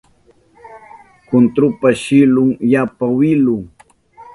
Kuntrupa 1.27 1.89
shillun 2.03 2.49
yapa 2.73 3.05
wilu 3.17 3.57